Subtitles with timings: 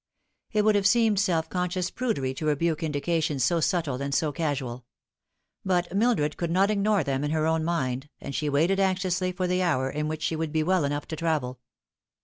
[0.51, 4.87] It would have seemed self conscious prudery to rebuke indications so subtle and so casual;
[5.63, 9.45] but Mildred could not ignore them in her own mind, and she waited anxiously for
[9.45, 11.59] the hour in which she would be well enough to travel.